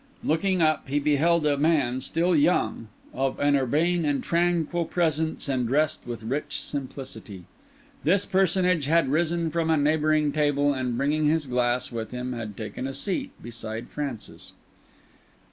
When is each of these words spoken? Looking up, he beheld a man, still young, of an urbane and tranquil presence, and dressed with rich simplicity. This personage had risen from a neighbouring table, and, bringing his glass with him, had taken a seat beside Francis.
Looking 0.23 0.63
up, 0.63 0.87
he 0.89 0.97
beheld 0.97 1.45
a 1.45 1.57
man, 1.59 2.01
still 2.01 2.35
young, 2.35 2.87
of 3.13 3.39
an 3.39 3.55
urbane 3.55 4.03
and 4.03 4.23
tranquil 4.23 4.85
presence, 4.85 5.47
and 5.47 5.67
dressed 5.67 6.07
with 6.07 6.23
rich 6.23 6.59
simplicity. 6.59 7.43
This 8.03 8.25
personage 8.25 8.85
had 8.85 9.09
risen 9.11 9.51
from 9.51 9.69
a 9.69 9.77
neighbouring 9.77 10.31
table, 10.31 10.73
and, 10.73 10.97
bringing 10.97 11.25
his 11.27 11.45
glass 11.45 11.91
with 11.91 12.09
him, 12.09 12.33
had 12.33 12.57
taken 12.57 12.87
a 12.87 12.95
seat 12.95 13.29
beside 13.43 13.89
Francis. 13.89 14.53